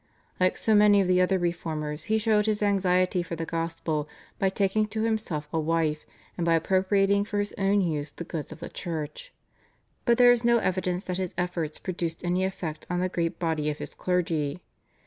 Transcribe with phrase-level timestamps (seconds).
[0.39, 4.49] Like so many of the other Reformers he showed his anxiety for the gospel by
[4.49, 8.61] taking to himself a wife and by appropriating for his own use the goods of
[8.61, 9.31] the Church,
[10.05, 13.69] but there is no evidence that his efforts produced any effect on the great body
[13.69, 14.63] of his clergy.